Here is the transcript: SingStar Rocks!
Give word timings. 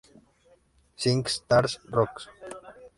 SingStar 1.03 1.63
Rocks! 1.91 2.27